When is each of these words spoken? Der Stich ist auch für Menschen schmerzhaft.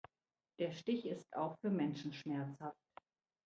Der 0.57 0.71
Stich 0.71 1.05
ist 1.05 1.31
auch 1.35 1.59
für 1.59 1.69
Menschen 1.69 2.11
schmerzhaft. 2.11 2.81